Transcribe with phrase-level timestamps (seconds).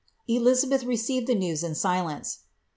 [0.27, 2.39] EtiMbeih received the news in silence.'